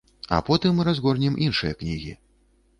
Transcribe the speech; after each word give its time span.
А 0.37 0.39
потым 0.47 0.81
разгорнем 0.87 1.37
іншыя 1.47 1.79
кнігі. 1.83 2.19